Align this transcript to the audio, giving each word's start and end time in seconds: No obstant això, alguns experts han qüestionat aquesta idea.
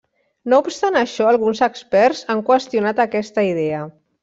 No 0.53 0.61
obstant 0.63 0.97
això, 1.01 1.27
alguns 1.33 1.61
experts 1.67 2.23
han 2.35 2.43
qüestionat 2.51 3.05
aquesta 3.07 3.47
idea. 3.53 3.87